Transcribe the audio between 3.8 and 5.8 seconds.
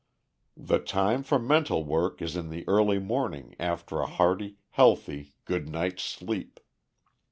a hearty, healthy, good